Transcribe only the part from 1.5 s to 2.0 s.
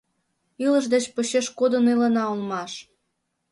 кодын